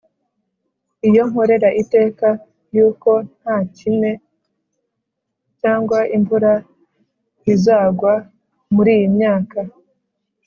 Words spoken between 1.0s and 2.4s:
iyo nkorera iteka,